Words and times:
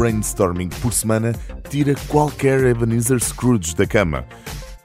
brainstorming 0.00 0.70
por 0.80 0.94
semana 0.94 1.34
tira 1.68 1.94
qualquer 2.08 2.64
Ebenezer 2.64 3.22
Scrooge 3.22 3.76
da 3.76 3.86
cama. 3.86 4.24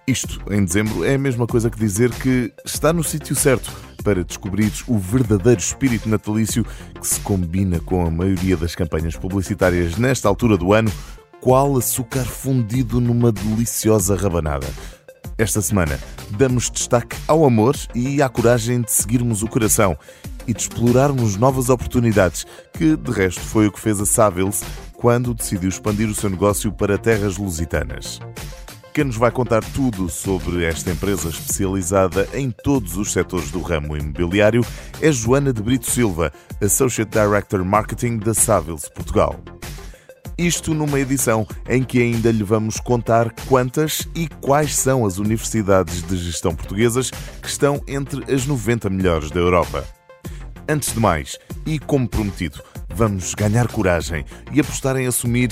Isto, 0.06 0.42
em 0.52 0.66
dezembro, 0.66 1.06
é 1.06 1.16
a 1.16 1.18
mesma 1.18 1.48
coisa 1.48 1.70
que 1.70 1.80
dizer 1.80 2.12
que 2.12 2.52
está 2.66 2.92
no 2.92 3.02
sítio 3.02 3.34
certo 3.34 3.72
para 4.04 4.26
descobrir 4.26 4.74
o 4.90 4.98
verdadeiro 4.98 5.62
espírito 5.62 6.10
natalício 6.10 6.66
que 7.00 7.08
se 7.08 7.22
combina 7.22 7.80
com 7.80 8.06
a 8.06 8.12
maioria 8.12 8.58
das 8.58 8.76
campanhas 8.76 9.16
publicitárias 9.16 9.96
nesta 9.96 10.28
altura 10.28 10.58
do 10.58 10.74
ano, 10.74 10.92
qual 11.40 11.78
açúcar 11.78 12.26
fundido 12.26 13.00
numa 13.00 13.32
deliciosa 13.32 14.18
rabanada. 14.18 14.68
Esta 15.38 15.62
semana 15.62 15.98
damos 16.32 16.70
destaque 16.70 17.16
ao 17.26 17.46
amor 17.46 17.78
e 17.96 18.22
à 18.22 18.28
coragem 18.28 18.82
de 18.82 18.92
seguirmos 18.92 19.44
o 19.44 19.48
coração 19.48 19.98
e 20.46 20.54
de 20.54 20.60
explorarmos 20.60 21.38
novas 21.38 21.70
oportunidades, 21.70 22.46
que 22.74 22.98
de 22.98 23.12
resto 23.12 23.40
foi 23.40 23.68
o 23.68 23.72
que 23.72 23.80
fez 23.80 24.02
a 24.02 24.06
Savills 24.06 24.62
quando 24.98 25.34
decidiu 25.34 25.70
expandir 25.70 26.10
o 26.10 26.16
seu 26.16 26.30
negócio 26.30 26.72
para 26.72 26.98
terras 26.98 27.38
lusitanas. 27.38 28.20
Quem 28.94 29.04
nos 29.04 29.18
vai 29.18 29.30
contar 29.30 29.62
tudo 29.62 30.08
sobre 30.08 30.64
esta 30.64 30.90
empresa 30.90 31.28
especializada 31.28 32.30
em 32.34 32.50
todos 32.50 32.96
os 32.96 33.12
setores 33.12 33.52
do 33.52 33.62
ramo 33.62 33.98
imobiliário 33.98 34.66
é 35.02 35.12
Joana 35.12 35.52
de 35.52 35.62
Brito 35.62 35.92
Silva, 35.92 36.32
Associate 36.62 37.12
Director 37.12 37.66
Marketing 37.66 38.18
da 38.18 38.34
Savills 38.34 38.90
Portugal. 38.90 39.36
Isto 40.38 40.74
numa 40.74 41.00
edição 41.00 41.46
em 41.68 41.84
que 41.84 42.02
ainda 42.02 42.32
lhe 42.32 42.44
vamos 42.44 42.80
contar 42.80 43.34
quantas 43.48 44.08
e 44.16 44.28
quais 44.28 44.76
são 44.76 45.06
as 45.06 45.18
universidades 45.18 46.02
de 46.02 46.16
gestão 46.18 46.56
portuguesas 46.56 47.10
que 47.10 47.48
estão 47.48 47.82
entre 47.88 48.34
as 48.34 48.46
90 48.46 48.90
melhores 48.90 49.30
da 49.30 49.40
Europa. 49.40 49.86
Antes 50.68 50.94
de 50.94 51.00
mais, 51.00 51.38
e 51.66 51.80
como 51.80 52.08
prometido, 52.08 52.62
vamos 52.90 53.34
ganhar 53.34 53.68
coragem 53.68 54.26
e 54.52 54.60
apostar 54.60 54.98
em 54.98 55.08
assumir 55.08 55.50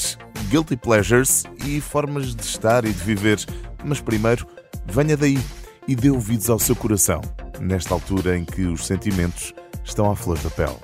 guilty 0.50 0.76
pleasures 0.76 1.44
e 1.66 1.82
formas 1.82 2.36
de 2.36 2.44
estar 2.44 2.86
e 2.86 2.94
de 2.94 3.04
viver. 3.04 3.40
Mas 3.84 4.00
primeiro, 4.00 4.48
venha 4.86 5.18
daí 5.18 5.40
e 5.88 5.96
dê 5.96 6.10
ouvidos 6.10 6.50
ao 6.50 6.60
seu 6.60 6.76
coração, 6.76 7.22
nesta 7.60 7.94
altura 7.94 8.38
em 8.38 8.46
que 8.46 8.62
os 8.64 8.86
sentimentos 8.86 9.54
estão 9.84 10.10
à 10.10 10.16
flor 10.16 10.38
da 10.40 10.50
pele. 10.50 10.78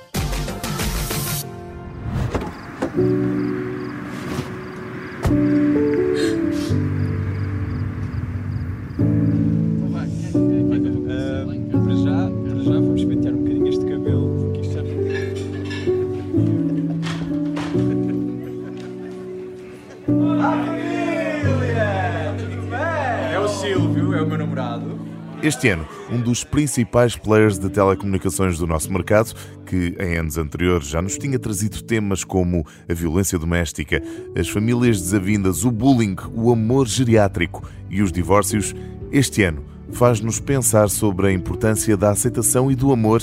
Este 25.49 25.69
ano, 25.69 25.87
um 26.11 26.21
dos 26.21 26.43
principais 26.43 27.15
players 27.15 27.57
de 27.57 27.71
telecomunicações 27.71 28.59
do 28.59 28.67
nosso 28.67 28.93
mercado, 28.93 29.33
que 29.65 29.95
em 29.99 30.15
anos 30.15 30.37
anteriores 30.37 30.87
já 30.87 31.01
nos 31.01 31.17
tinha 31.17 31.39
trazido 31.39 31.81
temas 31.81 32.23
como 32.23 32.63
a 32.87 32.93
violência 32.93 33.39
doméstica, 33.39 33.99
as 34.37 34.47
famílias 34.47 35.01
desavindas, 35.01 35.65
o 35.65 35.71
bullying, 35.71 36.15
o 36.35 36.51
amor 36.51 36.87
geriátrico 36.87 37.67
e 37.89 38.03
os 38.03 38.11
divórcios, 38.11 38.75
este 39.11 39.41
ano 39.41 39.65
faz-nos 39.91 40.39
pensar 40.39 40.87
sobre 40.87 41.29
a 41.29 41.31
importância 41.31 41.97
da 41.97 42.11
aceitação 42.11 42.71
e 42.71 42.75
do 42.75 42.93
amor 42.93 43.19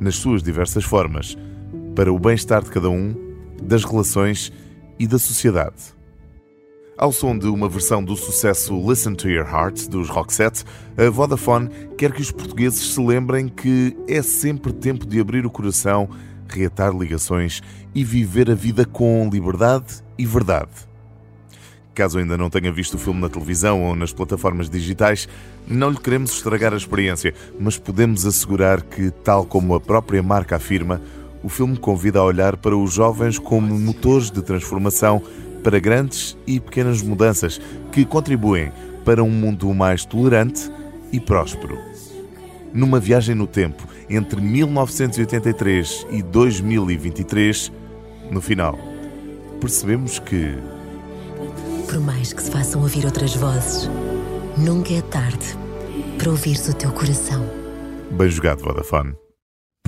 nas 0.00 0.16
suas 0.16 0.42
diversas 0.42 0.82
formas, 0.82 1.38
para 1.94 2.12
o 2.12 2.18
bem-estar 2.18 2.64
de 2.64 2.70
cada 2.70 2.90
um, 2.90 3.14
das 3.62 3.84
relações 3.84 4.52
e 4.98 5.06
da 5.06 5.16
sociedade. 5.16 5.96
Ao 6.98 7.12
som 7.12 7.38
de 7.38 7.46
uma 7.46 7.68
versão 7.68 8.02
do 8.02 8.16
sucesso 8.16 8.76
Listen 8.76 9.14
to 9.14 9.28
Your 9.28 9.46
Heart 9.46 9.86
dos 9.86 10.08
Roxette, 10.08 10.64
a 10.96 11.08
Vodafone 11.08 11.70
quer 11.96 12.10
que 12.10 12.20
os 12.20 12.32
portugueses 12.32 12.92
se 12.92 13.00
lembrem 13.00 13.46
que 13.46 13.96
é 14.08 14.20
sempre 14.20 14.72
tempo 14.72 15.06
de 15.06 15.20
abrir 15.20 15.46
o 15.46 15.50
coração, 15.50 16.10
reatar 16.48 16.92
ligações 16.92 17.60
e 17.94 18.02
viver 18.02 18.50
a 18.50 18.54
vida 18.56 18.84
com 18.84 19.30
liberdade 19.32 20.02
e 20.18 20.26
verdade. 20.26 20.72
Caso 21.94 22.18
ainda 22.18 22.36
não 22.36 22.50
tenha 22.50 22.72
visto 22.72 22.94
o 22.94 22.98
filme 22.98 23.20
na 23.20 23.28
televisão 23.28 23.80
ou 23.84 23.94
nas 23.94 24.12
plataformas 24.12 24.68
digitais, 24.68 25.28
não 25.68 25.90
lhe 25.90 25.98
queremos 25.98 26.32
estragar 26.32 26.74
a 26.74 26.76
experiência, 26.76 27.32
mas 27.60 27.78
podemos 27.78 28.26
assegurar 28.26 28.82
que, 28.82 29.12
tal 29.22 29.46
como 29.46 29.76
a 29.76 29.80
própria 29.80 30.20
marca 30.20 30.56
afirma, 30.56 31.00
o 31.44 31.48
filme 31.48 31.76
convida 31.76 32.18
a 32.18 32.24
olhar 32.24 32.56
para 32.56 32.76
os 32.76 32.92
jovens 32.92 33.38
como 33.38 33.78
motores 33.78 34.32
de 34.32 34.42
transformação 34.42 35.22
para 35.62 35.78
grandes 35.78 36.36
e 36.46 36.60
pequenas 36.60 37.02
mudanças 37.02 37.60
que 37.92 38.04
contribuem 38.04 38.72
para 39.04 39.22
um 39.22 39.30
mundo 39.30 39.72
mais 39.74 40.04
tolerante 40.04 40.70
e 41.12 41.18
próspero. 41.18 41.78
Numa 42.72 43.00
viagem 43.00 43.34
no 43.34 43.46
tempo 43.46 43.86
entre 44.10 44.40
1983 44.40 46.06
e 46.10 46.22
2023, 46.22 47.72
no 48.30 48.40
final, 48.40 48.78
percebemos 49.60 50.18
que. 50.18 50.56
Por 51.86 52.00
mais 52.00 52.32
que 52.32 52.42
se 52.42 52.50
façam 52.50 52.82
ouvir 52.82 53.04
outras 53.04 53.34
vozes, 53.34 53.90
nunca 54.56 54.92
é 54.92 55.02
tarde 55.02 55.56
para 56.18 56.30
ouvir-se 56.30 56.70
o 56.70 56.74
teu 56.74 56.90
coração. 56.92 57.44
Bem 58.10 58.28
jogado, 58.28 58.62
Vodafone. 58.62 59.27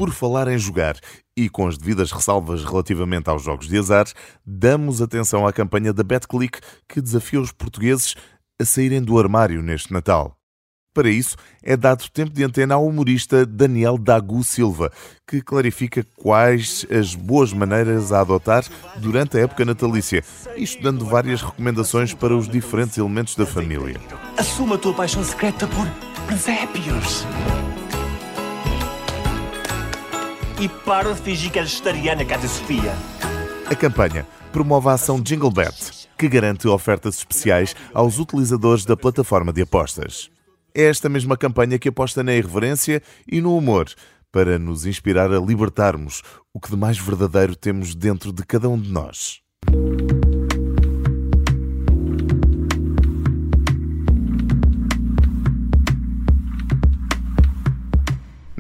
Por 0.01 0.13
falar 0.13 0.49
em 0.49 0.57
jogar 0.57 0.97
e 1.37 1.51
com 1.51 1.69
as 1.69 1.77
devidas 1.77 2.11
ressalvas 2.11 2.65
relativamente 2.65 3.29
aos 3.29 3.43
jogos 3.43 3.69
de 3.69 3.77
azar, 3.77 4.07
damos 4.47 5.03
atenção 5.03 5.47
à 5.47 5.53
campanha 5.53 5.93
da 5.93 6.03
BetClick 6.03 6.59
que 6.89 7.03
desafia 7.03 7.39
os 7.39 7.53
portugueses 7.53 8.15
a 8.59 8.65
saírem 8.65 9.03
do 9.03 9.19
armário 9.19 9.61
neste 9.63 9.93
Natal. 9.93 10.39
Para 10.95 11.11
isso, 11.11 11.37
é 11.63 11.77
dado 11.77 12.09
tempo 12.09 12.33
de 12.33 12.43
antena 12.43 12.77
ao 12.77 12.87
humorista 12.87 13.45
Daniel 13.45 13.99
Dagu 13.99 14.43
Silva, 14.43 14.91
que 15.29 15.43
clarifica 15.43 16.03
quais 16.17 16.87
as 16.91 17.15
boas 17.15 17.53
maneiras 17.53 18.11
a 18.11 18.23
adotar 18.23 18.65
durante 18.97 19.37
a 19.37 19.41
época 19.41 19.67
natalícia, 19.67 20.25
isto 20.57 20.83
dando 20.83 21.05
várias 21.05 21.43
recomendações 21.43 22.15
para 22.15 22.35
os 22.35 22.49
diferentes 22.49 22.97
elementos 22.97 23.37
da 23.37 23.45
família. 23.45 24.01
Assuma 24.39 24.77
a 24.77 24.79
tua 24.79 24.95
paixão 24.95 25.23
secreta 25.23 25.67
por 25.67 25.87
presépios 26.27 27.27
e 30.61 30.69
para 30.69 31.15
de 31.15 31.21
fingir 31.23 31.51
que 31.51 31.59
és 31.59 31.71
vegetariana, 31.71 32.23
Sofia. 32.47 32.93
A 33.67 33.75
campanha 33.75 34.27
promove 34.53 34.89
a 34.89 34.93
ação 34.93 35.19
Jingle 35.21 35.51
Bet, 35.51 36.07
que 36.19 36.29
garante 36.29 36.69
ofertas 36.69 37.17
especiais 37.17 37.75
aos 37.95 38.19
utilizadores 38.19 38.85
da 38.85 38.97
plataforma 38.97 39.55
de 39.55 39.63
apostas. 39.63 40.31
É 40.75 40.83
esta 40.83 41.09
mesma 41.09 41.37
campanha 41.37 41.79
que 41.79 41.89
aposta 41.89 42.23
na 42.23 42.35
irreverência 42.35 43.03
e 43.27 43.41
no 43.41 43.57
humor, 43.57 43.87
para 44.31 44.59
nos 44.59 44.85
inspirar 44.85 45.33
a 45.33 45.41
libertarmos 45.41 46.23
o 46.53 46.61
que 46.61 46.71
de 46.71 46.77
mais 46.77 46.99
verdadeiro 46.99 47.57
temos 47.57 47.95
dentro 47.95 48.31
de 48.31 48.45
cada 48.45 48.69
um 48.69 48.79
de 48.79 48.91
nós. 48.91 49.41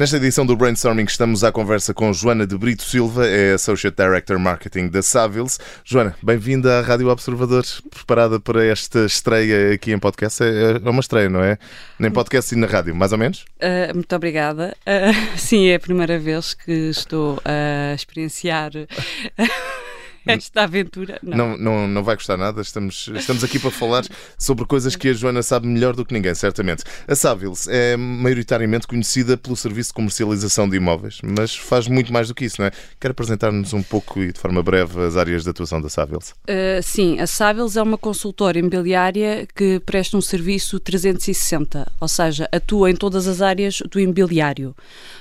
Nesta 0.00 0.16
edição 0.16 0.46
do 0.46 0.56
Brainstorming 0.56 1.04
estamos 1.04 1.44
à 1.44 1.52
conversa 1.52 1.92
com 1.92 2.10
Joana 2.10 2.46
de 2.46 2.56
Brito 2.56 2.82
Silva, 2.82 3.26
é 3.26 3.52
Associate 3.52 3.94
Director 3.94 4.38
Marketing 4.38 4.88
da 4.88 5.02
Savills. 5.02 5.58
Joana, 5.84 6.16
bem-vinda 6.22 6.78
à 6.78 6.80
Rádio 6.80 7.08
Observador, 7.08 7.66
preparada 7.90 8.40
para 8.40 8.64
esta 8.64 9.04
estreia 9.04 9.74
aqui 9.74 9.92
em 9.92 9.98
podcast. 9.98 10.42
É, 10.42 10.80
é 10.82 10.88
uma 10.88 11.00
estreia, 11.00 11.28
não 11.28 11.44
é? 11.44 11.58
Nem 11.98 12.10
podcast 12.10 12.54
e 12.54 12.56
na 12.56 12.66
rádio, 12.66 12.94
mais 12.96 13.12
ou 13.12 13.18
menos? 13.18 13.44
Uh, 13.60 13.92
muito 13.92 14.16
obrigada. 14.16 14.74
Uh, 14.86 15.12
sim, 15.36 15.68
é 15.68 15.74
a 15.74 15.78
primeira 15.78 16.18
vez 16.18 16.54
que 16.54 16.72
estou 16.72 17.38
a 17.44 17.92
experienciar 17.94 18.70
esta 20.26 20.62
aventura. 20.62 21.18
Não. 21.22 21.36
não. 21.36 21.70
Não, 21.70 21.88
não, 21.88 22.02
vai 22.02 22.16
custar 22.16 22.36
nada. 22.36 22.60
Estamos, 22.60 23.08
estamos 23.14 23.44
aqui 23.44 23.58
para 23.58 23.70
falar 23.70 24.04
sobre 24.38 24.64
coisas 24.64 24.96
que 24.96 25.08
a 25.08 25.12
Joana 25.12 25.42
sabe 25.42 25.66
melhor 25.66 25.94
do 25.94 26.04
que 26.04 26.12
ninguém, 26.12 26.34
certamente. 26.34 26.84
A 27.06 27.14
Savils 27.14 27.68
é 27.68 27.96
maioritariamente 27.96 28.86
conhecida 28.86 29.36
pelo 29.36 29.56
serviço 29.56 29.90
de 29.90 29.94
comercialização 29.94 30.68
de 30.68 30.76
imóveis, 30.76 31.18
mas 31.22 31.54
faz 31.54 31.86
muito 31.86 32.12
mais 32.12 32.28
do 32.28 32.34
que 32.34 32.44
isso, 32.44 32.60
não 32.60 32.66
é? 32.66 32.72
Quer 32.98 33.12
apresentar-nos 33.12 33.72
um 33.72 33.82
pouco 33.82 34.20
e 34.20 34.32
de 34.32 34.38
forma 34.38 34.62
breve 34.62 35.00
as 35.00 35.16
áreas 35.16 35.44
de 35.44 35.50
atuação 35.50 35.80
da 35.80 35.88
Savils? 35.88 36.30
Uh, 36.30 36.82
sim, 36.82 37.20
a 37.20 37.26
Savils 37.26 37.76
é 37.76 37.82
uma 37.82 37.98
consultora 37.98 38.58
imobiliária 38.58 39.46
que 39.54 39.80
presta 39.80 40.16
um 40.16 40.20
serviço 40.20 40.80
360, 40.80 41.90
ou 42.00 42.08
seja, 42.08 42.48
atua 42.52 42.90
em 42.90 42.96
todas 42.96 43.26
as 43.26 43.40
áreas 43.40 43.82
do 43.90 44.00
imobiliário. 44.00 44.74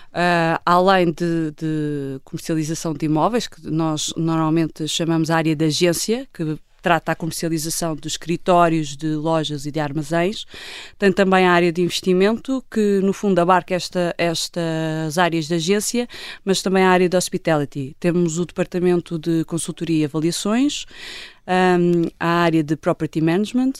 Uh, 0.09 0.57
além 0.65 1.11
de, 1.11 1.51
de, 1.55 2.19
comercialização 2.23 2.93
de 2.93 3.05
imóveis, 3.05 3.47
que 3.47 3.69
nós 3.69 4.11
normalmente 4.17 4.87
chamamos 4.87 5.29
área 5.29 5.55
de 5.55 5.65
agência, 5.65 6.27
que 6.33 6.57
trata 6.81 7.11
a 7.11 7.15
comercialização 7.15 7.95
de 7.95 8.07
escritórios, 8.07 8.95
de 8.95 9.15
lojas 9.15 9.65
e 9.65 9.71
de 9.71 9.79
armazéns. 9.79 10.45
Tem 10.97 11.11
também 11.11 11.45
a 11.45 11.51
área 11.51 11.71
de 11.71 11.81
investimento, 11.81 12.63
que 12.71 12.99
no 13.03 13.13
fundo 13.13 13.39
abarca 13.39 13.75
esta, 13.75 14.15
estas 14.17 15.17
áreas 15.17 15.47
de 15.47 15.55
agência, 15.55 16.07
mas 16.43 16.61
também 16.61 16.83
a 16.83 16.89
área 16.89 17.09
de 17.09 17.17
hospitality. 17.17 17.95
Temos 17.99 18.39
o 18.39 18.45
departamento 18.45 19.19
de 19.19 19.43
consultoria 19.45 20.03
e 20.03 20.05
avaliações, 20.05 20.85
um, 21.47 22.09
a 22.19 22.27
área 22.27 22.63
de 22.63 22.75
property 22.75 23.21
management, 23.21 23.73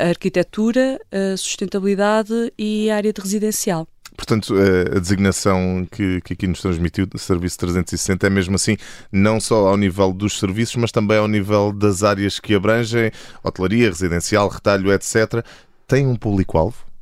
a 0.00 0.08
arquitetura, 0.08 1.00
a 1.10 1.36
sustentabilidade 1.36 2.52
e 2.58 2.90
a 2.90 2.96
área 2.96 3.12
de 3.12 3.20
residencial. 3.20 3.86
Portanto, 4.16 4.54
a 4.94 4.98
designação 5.00 5.86
que, 5.90 6.20
que 6.20 6.34
aqui 6.34 6.46
nos 6.46 6.60
transmitiu, 6.60 7.06
Serviço 7.16 7.58
360, 7.58 8.26
é 8.26 8.30
mesmo 8.30 8.54
assim, 8.54 8.76
não 9.10 9.40
só 9.40 9.68
ao 9.68 9.76
nível 9.76 10.12
dos 10.12 10.38
serviços, 10.38 10.76
mas 10.76 10.92
também 10.92 11.18
ao 11.18 11.26
nível 11.26 11.72
das 11.72 12.02
áreas 12.02 12.38
que 12.38 12.54
abrangem, 12.54 13.10
hotelaria, 13.42 13.88
residencial, 13.88 14.48
retalho, 14.48 14.92
etc. 14.92 15.44
Tem 15.86 16.06
um 16.06 16.16
público-alvo? 16.16 16.93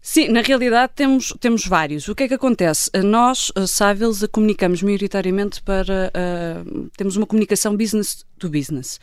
Sim, 0.00 0.28
na 0.28 0.40
realidade 0.40 0.92
temos, 0.94 1.34
temos 1.40 1.66
vários. 1.66 2.08
O 2.08 2.14
que 2.14 2.22
é 2.22 2.28
que 2.28 2.34
acontece? 2.34 2.90
Nós, 3.04 3.52
Savils, 3.66 4.24
comunicamos 4.30 4.82
maioritariamente 4.82 5.60
para. 5.62 6.12
Uh, 6.14 6.88
temos 6.96 7.16
uma 7.16 7.26
comunicação 7.26 7.76
business 7.76 8.24
to 8.38 8.48
business. 8.48 8.96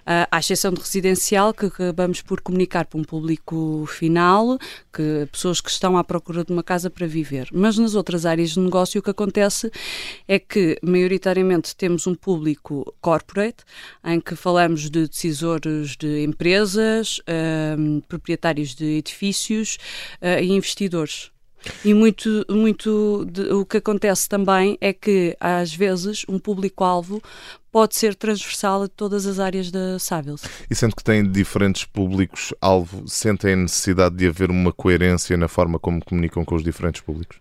Uh, 0.00 0.28
à 0.30 0.38
exceção 0.38 0.72
de 0.72 0.80
residencial, 0.80 1.52
que 1.54 1.66
acabamos 1.66 2.20
por 2.20 2.40
comunicar 2.40 2.86
para 2.86 3.00
um 3.00 3.04
público 3.04 3.86
final, 3.88 4.58
que 4.92 5.26
pessoas 5.32 5.60
que 5.60 5.70
estão 5.70 5.96
à 5.96 6.04
procura 6.04 6.44
de 6.44 6.52
uma 6.52 6.62
casa 6.62 6.90
para 6.90 7.06
viver. 7.06 7.48
Mas 7.52 7.78
nas 7.78 7.94
outras 7.94 8.26
áreas 8.26 8.50
de 8.50 8.60
negócio, 8.60 9.00
o 9.00 9.02
que 9.02 9.10
acontece 9.10 9.70
é 10.28 10.38
que, 10.38 10.78
maioritariamente, 10.82 11.74
temos 11.74 12.06
um 12.06 12.14
público 12.14 12.94
corporate, 13.00 13.64
em 14.04 14.20
que 14.20 14.36
falamos 14.36 14.90
de 14.90 15.08
decisores 15.08 15.96
de 15.96 16.22
empresas, 16.22 17.18
uh, 17.20 18.02
proprietários 18.06 18.74
de 18.74 18.98
edifícios 18.98 19.78
e 20.42 20.50
investidores. 20.50 21.30
E 21.84 21.94
muito, 21.94 22.44
muito 22.50 23.24
de, 23.30 23.42
o 23.52 23.64
que 23.64 23.76
acontece 23.76 24.28
também 24.28 24.76
é 24.80 24.92
que, 24.92 25.36
às 25.38 25.72
vezes, 25.72 26.24
um 26.28 26.38
público-alvo 26.38 27.22
pode 27.70 27.96
ser 27.96 28.14
transversal 28.14 28.82
a 28.82 28.88
todas 28.88 29.26
as 29.26 29.38
áreas 29.38 29.70
da 29.70 29.98
Savills. 29.98 30.44
E 30.70 30.74
sendo 30.74 30.94
que 30.94 31.04
têm 31.04 31.30
diferentes 31.30 31.84
públicos-alvo, 31.84 33.08
sentem 33.08 33.52
a 33.52 33.56
necessidade 33.56 34.16
de 34.16 34.26
haver 34.26 34.50
uma 34.50 34.72
coerência 34.72 35.36
na 35.36 35.48
forma 35.48 35.78
como 35.78 36.04
comunicam 36.04 36.44
com 36.44 36.54
os 36.54 36.62
diferentes 36.62 37.00
públicos? 37.00 37.38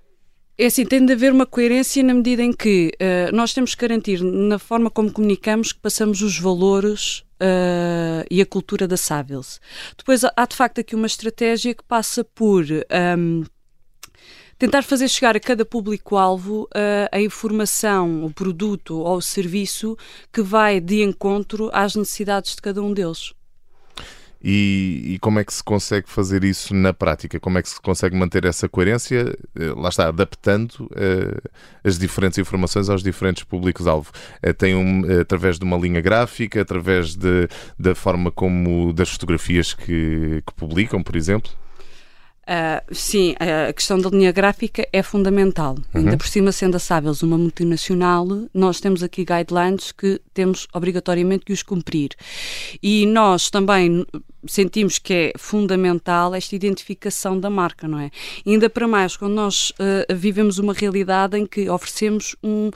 É 0.58 0.68
assim, 0.68 0.86
tem 0.86 1.04
de 1.04 1.14
haver 1.14 1.32
uma 1.32 1.46
coerência 1.46 2.04
na 2.04 2.14
medida 2.14 2.44
em 2.44 2.54
que 2.54 2.92
uh, 3.02 3.36
nós 3.36 3.54
temos 3.54 3.74
que 3.74 3.82
garantir, 3.82 4.22
na 4.22 4.60
forma 4.60 4.92
como 4.92 5.12
comunicamos, 5.12 5.74
que 5.74 5.80
passamos 5.80 6.22
os 6.22 6.38
valores 6.38 7.24
uh, 7.42 8.26
e 8.30 8.42
a 8.42 8.46
cultura 8.46 8.88
da 8.88 8.96
Savills. 8.96 9.60
Depois 9.98 10.22
há 10.24 10.46
de 10.46 10.56
facto 10.56 10.80
aqui 10.80 10.96
uma 10.96 11.08
estratégia 11.08 11.74
que 11.74 11.84
passa 11.84 12.24
por. 12.24 12.64
Um, 12.64 12.82
ehm, 12.90 13.44
tentar 14.58 14.84
fazer 14.84 15.08
chegar 15.10 15.36
a 15.36 15.40
cada 15.40 15.66
público-alvo 15.66 16.66
uh, 16.66 17.10
a 17.12 17.20
informação, 17.20 18.24
o 18.24 18.32
produto 18.32 18.96
ou 19.00 19.18
o 19.18 19.22
serviço 19.22 19.98
que 20.32 20.44
vai 20.44 20.80
de 20.80 21.02
encontro 21.02 21.72
às 21.74 21.96
necessidades 21.96 22.56
de 22.56 22.62
cada 22.62 22.80
um 22.84 22.94
deles. 22.94 23.34
E, 24.44 25.14
e, 25.14 25.20
como 25.20 25.40
é 25.40 25.44
que 25.44 25.54
se 25.54 25.64
consegue 25.64 26.10
fazer 26.10 26.44
isso 26.44 26.74
na 26.74 26.92
prática? 26.94 27.40
Como 27.40 27.60
é 27.60 27.62
que 27.62 27.70
se 27.70 27.80
consegue 27.80 28.16
manter 28.16 28.44
essa 28.46 28.68
coerência? 28.68 29.38
Eh, 29.56 29.74
lá 29.76 29.90
está, 29.90 30.08
adaptando 30.08 30.72
uh, 30.86 31.50
as 31.84 32.00
diferentes 32.00 32.40
informações 32.40 32.90
aos 32.90 33.04
diferentes 33.04 33.44
públicos-alvo. 33.44 34.12
Uh, 34.44 34.54
tem 34.54 34.74
um, 34.76 35.02
uh, 35.02 35.22
através 35.22 35.60
de 35.60 35.66
uma 35.66 35.78
linha 35.78 36.02
gráfica, 36.02 36.60
através 36.60 37.16
de, 37.16 37.48
da 37.78 37.94
forma 37.94 38.32
como 38.32 38.92
das 38.94 39.10
fotografias 39.10 39.76
que, 39.76 40.42
que 40.46 40.54
publicam, 40.56 41.04
por 41.04 41.16
exemplo? 41.16 41.52
Uh, 42.52 42.94
sim, 42.94 43.34
a 43.40 43.72
questão 43.72 43.98
da 43.98 44.10
linha 44.10 44.30
gráfica 44.30 44.86
é 44.92 45.02
fundamental. 45.02 45.76
Uhum. 45.76 46.02
Ainda 46.02 46.18
por 46.18 46.28
cima, 46.28 46.52
sendo 46.52 46.76
a 46.76 46.80
Sábios 46.80 47.24
uma 47.24 47.38
multinacional, 47.38 48.28
nós 48.54 48.82
temos 48.82 49.02
aqui 49.02 49.24
guidelines 49.24 49.94
que 49.94 50.20
temos 50.34 50.68
obrigatoriamente 50.74 51.46
que 51.46 51.54
os 51.54 51.64
cumprir. 51.64 52.10
E 52.84 53.06
nós 53.06 53.50
também 53.50 54.06
sentimos 54.46 55.00
que 55.00 55.14
é 55.14 55.34
fundamental 55.38 56.36
esta 56.36 56.54
identificação 56.54 57.40
da 57.40 57.50
marca, 57.50 57.88
não 57.88 58.00
é? 58.00 58.12
E 58.46 58.52
ainda 58.52 58.70
para 58.70 58.86
mais, 58.86 59.16
quando 59.16 59.34
nós 59.34 59.70
uh, 59.72 60.14
vivemos 60.14 60.58
uma 60.58 60.74
realidade 60.74 61.38
em 61.38 61.46
que 61.46 61.70
oferecemos 61.70 62.36
um 62.44 62.70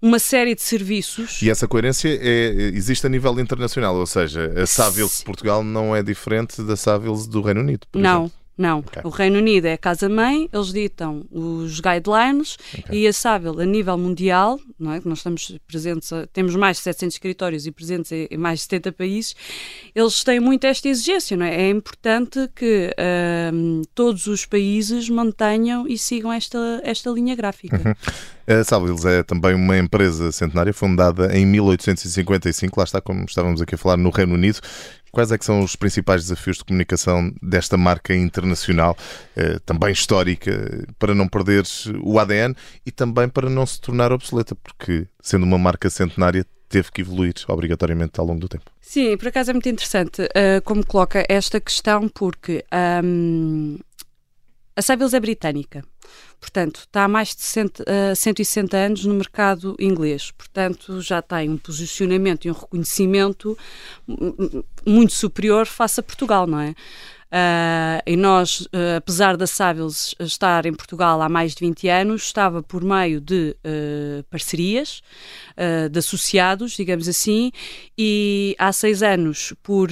uma 0.00 0.20
série 0.20 0.54
de 0.54 0.62
serviços. 0.62 1.42
E 1.42 1.50
essa 1.50 1.66
coerência 1.66 2.08
é, 2.08 2.70
existe 2.72 3.04
a 3.04 3.10
nível 3.10 3.38
internacional, 3.40 3.96
ou 3.96 4.06
seja, 4.06 4.52
a 4.56 4.64
Savils 4.64 5.18
de 5.18 5.24
Portugal 5.24 5.64
não 5.64 5.94
é 5.94 6.04
diferente 6.04 6.62
da 6.62 6.76
Savils 6.76 7.26
do 7.26 7.42
Reino 7.42 7.60
Unido. 7.60 7.84
não, 7.92 8.26
exemplo. 8.26 8.38
Não, 8.58 8.80
okay. 8.80 9.02
o 9.04 9.08
Reino 9.08 9.38
Unido 9.38 9.66
é 9.66 9.74
a 9.74 9.78
casa-mãe, 9.78 10.48
eles 10.52 10.72
ditam 10.72 11.24
os 11.30 11.78
guidelines 11.78 12.58
okay. 12.76 13.02
e 13.02 13.06
a 13.06 13.12
Sável, 13.12 13.60
a 13.60 13.64
nível 13.64 13.96
mundial, 13.96 14.58
não 14.76 14.92
é? 14.92 15.00
nós 15.04 15.18
estamos 15.18 15.56
presentes, 15.66 16.10
temos 16.32 16.56
mais 16.56 16.78
de 16.78 16.82
700 16.82 17.14
escritórios 17.14 17.66
e 17.66 17.70
presentes 17.70 18.10
em 18.10 18.36
mais 18.36 18.58
de 18.58 18.64
70 18.64 18.92
países, 18.92 19.36
eles 19.94 20.24
têm 20.24 20.40
muito 20.40 20.64
esta 20.66 20.88
exigência, 20.88 21.36
não 21.36 21.46
é? 21.46 21.54
É 21.54 21.70
importante 21.70 22.50
que 22.52 22.92
um, 23.52 23.82
todos 23.94 24.26
os 24.26 24.44
países 24.44 25.08
mantenham 25.08 25.86
e 25.86 25.96
sigam 25.96 26.32
esta, 26.32 26.80
esta 26.82 27.10
linha 27.10 27.36
gráfica. 27.36 27.80
Uhum. 27.84 27.94
A 28.48 28.64
Sábiles 28.64 29.04
é 29.04 29.22
também 29.22 29.54
uma 29.54 29.76
empresa 29.76 30.32
centenária 30.32 30.72
fundada 30.72 31.36
em 31.36 31.44
1855, 31.44 32.80
lá 32.80 32.84
está, 32.84 32.98
como 32.98 33.26
estávamos 33.26 33.60
aqui 33.60 33.74
a 33.74 33.78
falar, 33.78 33.98
no 33.98 34.08
Reino 34.08 34.34
Unido, 34.34 34.58
Quais 35.10 35.32
é 35.32 35.38
que 35.38 35.44
são 35.44 35.60
os 35.60 35.74
principais 35.76 36.22
desafios 36.22 36.58
de 36.58 36.64
comunicação 36.64 37.32
desta 37.42 37.76
marca 37.76 38.14
internacional, 38.14 38.96
eh, 39.36 39.58
também 39.64 39.92
histórica, 39.92 40.86
para 40.98 41.14
não 41.14 41.28
perder 41.28 41.64
o 42.02 42.18
ADN 42.18 42.54
e 42.84 42.90
também 42.90 43.28
para 43.28 43.48
não 43.48 43.64
se 43.66 43.80
tornar 43.80 44.12
obsoleta, 44.12 44.54
porque 44.54 45.06
sendo 45.20 45.44
uma 45.44 45.58
marca 45.58 45.88
centenária 45.88 46.44
teve 46.68 46.92
que 46.92 47.00
evoluir 47.00 47.34
obrigatoriamente 47.48 48.20
ao 48.20 48.26
longo 48.26 48.40
do 48.40 48.48
tempo. 48.48 48.70
Sim, 48.80 49.16
por 49.16 49.28
acaso 49.28 49.50
é 49.50 49.54
muito 49.54 49.68
interessante 49.68 50.22
uh, 50.22 50.62
como 50.64 50.84
coloca 50.84 51.24
esta 51.28 51.60
questão, 51.60 52.08
porque 52.08 52.64
um, 53.02 53.78
a 54.78 54.82
Savills 54.82 55.12
é 55.12 55.18
britânica. 55.18 55.84
Portanto, 56.40 56.82
está 56.86 57.02
há 57.02 57.08
mais 57.08 57.34
de 57.34 57.42
cento, 57.42 57.80
uh, 57.80 58.14
160 58.14 58.76
anos 58.76 59.04
no 59.04 59.12
mercado 59.12 59.74
inglês. 59.76 60.30
Portanto, 60.30 61.02
já 61.02 61.20
tem 61.20 61.50
um 61.50 61.58
posicionamento 61.58 62.44
e 62.44 62.50
um 62.50 62.54
reconhecimento 62.54 63.58
muito 64.86 65.12
superior 65.12 65.66
face 65.66 65.98
a 65.98 66.02
Portugal, 66.02 66.46
não 66.46 66.60
é? 66.60 66.76
Uh, 67.28 68.00
e 68.06 68.16
nós, 68.16 68.62
uh, 68.62 68.96
apesar 68.96 69.36
da 69.36 69.46
Sábios 69.46 70.14
estar 70.18 70.64
em 70.64 70.72
Portugal 70.72 71.20
há 71.20 71.28
mais 71.28 71.54
de 71.54 71.60
20 71.60 71.86
anos, 71.88 72.22
estava 72.22 72.62
por 72.62 72.82
meio 72.82 73.20
de 73.20 73.54
uh, 73.58 74.22
parcerias, 74.30 75.02
de 75.90 75.98
associados, 75.98 76.72
digamos 76.72 77.08
assim, 77.08 77.50
e 77.98 78.54
há 78.60 78.72
seis 78.72 79.02
anos, 79.02 79.52
por, 79.60 79.90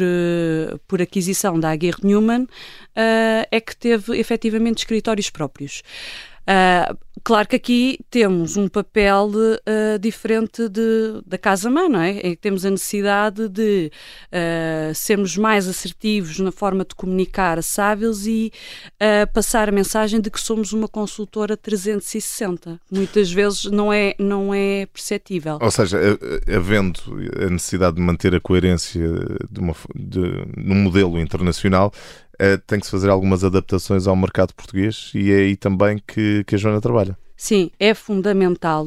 por 0.87 1.02
aquisição 1.02 1.59
da 1.59 1.71
Aguirre 1.71 1.99
Newman, 2.05 2.47
é 2.95 3.61
que 3.61 3.76
teve 3.76 4.16
efetivamente 4.16 4.78
escritórios 4.78 5.28
próprios. 5.28 5.83
Uh, 6.47 6.97
claro 7.25 7.49
que 7.49 7.57
aqui 7.57 7.99
temos 8.09 8.57
um 8.57 8.69
papel 8.69 9.33
uh, 9.35 9.99
diferente 9.99 10.69
de, 10.69 11.21
da 11.26 11.37
casa-mãe, 11.37 11.88
não 11.88 12.00
é? 12.00 12.37
temos 12.37 12.65
a 12.65 12.71
necessidade 12.71 13.49
de 13.49 13.91
uh, 14.31 14.95
sermos 14.95 15.37
mais 15.37 15.67
assertivos 15.67 16.38
na 16.38 16.53
forma 16.53 16.85
de 16.85 16.95
comunicar 16.95 17.59
a 17.59 17.62
Sábios 17.62 18.29
e 18.29 18.53
passar 19.35 19.69
a 19.69 19.73
mensagem 19.73 20.21
de 20.21 20.31
que 20.31 20.41
somos 20.41 20.73
uma 20.73 20.87
consultora 20.87 21.57
360. 21.57 22.81
Muitas 22.91 23.33
vezes 23.33 23.65
não 23.65 23.93
é, 23.93 24.15
não 24.19 24.55
é 24.55 24.87
perceptível. 24.87 25.59
Ou 25.61 25.71
seja, 25.71 25.99
havendo 26.55 27.00
a 27.45 27.50
necessidade 27.50 27.97
de 27.97 28.03
manter 28.03 28.35
a 28.35 28.41
coerência 28.41 29.03
de 29.50 29.61
uma, 29.61 29.75
de, 29.95 30.21
num 30.57 30.76
modelo 30.76 31.19
internacional, 31.19 31.93
uh, 32.40 32.59
tem 32.66 32.81
que 32.81 32.87
se 32.87 32.93
fazer 32.93 33.11
algumas 33.11 33.45
adaptações 33.45 34.07
ao 34.07 34.16
mercado 34.16 34.55
português 34.55 35.11
e 35.14 35.31
é 35.33 35.37
aí 35.37 35.57
também 35.57 36.02
que, 36.07 36.45
que 36.45 36.55
a 36.55 36.59
Joana 36.59 36.81
trabalha. 36.81 37.16
Sim, 37.37 37.71
é 37.78 37.95
fundamental 37.95 38.87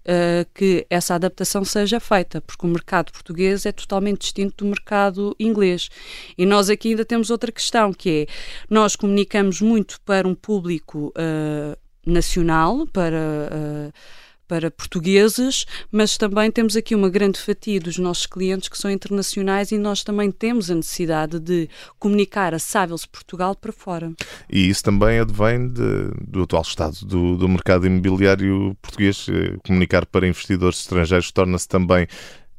Uh, 0.00 0.48
que 0.54 0.86
essa 0.88 1.14
adaptação 1.14 1.62
seja 1.62 2.00
feita, 2.00 2.40
porque 2.40 2.66
o 2.66 2.68
mercado 2.68 3.12
português 3.12 3.66
é 3.66 3.70
totalmente 3.70 4.22
distinto 4.22 4.64
do 4.64 4.70
mercado 4.70 5.36
inglês. 5.38 5.90
E 6.38 6.46
nós 6.46 6.70
aqui 6.70 6.88
ainda 6.88 7.04
temos 7.04 7.28
outra 7.28 7.52
questão, 7.52 7.92
que 7.92 8.26
é, 8.26 8.32
nós 8.68 8.96
comunicamos 8.96 9.60
muito 9.60 10.00
para 10.00 10.26
um 10.26 10.34
público 10.34 11.12
uh, 11.16 11.76
nacional, 12.04 12.86
para... 12.86 13.92
Para 14.50 14.68
portugueses, 14.68 15.64
mas 15.92 16.16
também 16.16 16.50
temos 16.50 16.74
aqui 16.74 16.92
uma 16.92 17.08
grande 17.08 17.38
fatia 17.38 17.78
dos 17.78 17.98
nossos 17.98 18.26
clientes 18.26 18.68
que 18.68 18.76
são 18.76 18.90
internacionais 18.90 19.70
e 19.70 19.78
nós 19.78 20.02
também 20.02 20.28
temos 20.32 20.68
a 20.72 20.74
necessidade 20.74 21.38
de 21.38 21.68
comunicar 22.00 22.52
a 22.52 22.58
Sáveis 22.58 23.06
Portugal 23.06 23.54
para 23.54 23.70
fora. 23.70 24.12
E 24.50 24.68
isso 24.68 24.82
também 24.82 25.20
advém 25.20 25.68
de, 25.68 26.10
do 26.26 26.42
atual 26.42 26.62
estado 26.62 26.96
do, 27.06 27.36
do 27.36 27.48
mercado 27.48 27.86
imobiliário 27.86 28.76
português. 28.82 29.28
Eh, 29.28 29.56
comunicar 29.64 30.04
para 30.04 30.26
investidores 30.26 30.80
estrangeiros 30.80 31.30
torna-se 31.30 31.68
também 31.68 32.08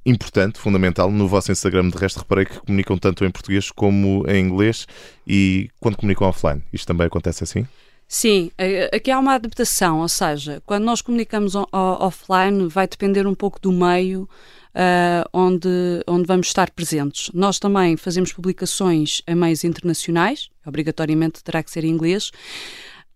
importante, 0.05 0.59
fundamental. 0.59 1.11
No 1.11 1.27
vosso 1.27 1.51
Instagram, 1.51 1.89
de 1.89 1.97
resto, 1.97 2.19
reparei 2.19 2.45
que 2.45 2.57
comunicam 2.61 2.97
tanto 2.97 3.25
em 3.25 3.31
português 3.31 3.69
como 3.69 4.23
em 4.29 4.45
inglês 4.45 4.87
e 5.27 5.69
quando 5.77 5.97
comunicam 5.97 6.29
offline. 6.29 6.63
Isto 6.71 6.87
também 6.87 7.07
acontece 7.07 7.43
assim? 7.43 7.67
Sim, 8.13 8.51
aqui 8.91 9.09
há 9.09 9.17
uma 9.17 9.35
adaptação, 9.35 10.01
ou 10.01 10.09
seja, 10.09 10.61
quando 10.65 10.83
nós 10.83 11.01
comunicamos 11.01 11.53
offline 11.55 12.67
vai 12.67 12.85
depender 12.85 13.25
um 13.25 13.33
pouco 13.33 13.57
do 13.57 13.71
meio 13.71 14.23
uh, 14.75 15.29
onde, 15.31 15.69
onde 16.05 16.27
vamos 16.27 16.47
estar 16.47 16.69
presentes. 16.71 17.31
Nós 17.33 17.57
também 17.57 17.95
fazemos 17.95 18.33
publicações 18.33 19.21
em 19.25 19.33
meios 19.33 19.63
internacionais, 19.63 20.49
obrigatoriamente 20.65 21.41
terá 21.41 21.63
que 21.63 21.71
ser 21.71 21.85
em 21.85 21.89
inglês. 21.89 22.31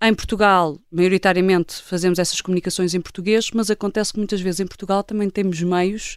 Em 0.02 0.14
Portugal, 0.14 0.80
maioritariamente 0.90 1.82
fazemos 1.84 2.18
essas 2.18 2.40
comunicações 2.40 2.94
em 2.94 3.02
português, 3.02 3.52
mas 3.54 3.70
acontece 3.70 4.14
que 4.14 4.20
muitas 4.20 4.40
vezes 4.40 4.62
em 4.62 4.66
Portugal 4.66 5.04
também 5.04 5.30
temos 5.30 5.62
meios 5.62 6.16